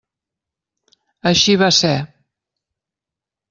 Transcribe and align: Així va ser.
Així 1.33 1.57
va 1.65 1.69
ser. 1.83 1.95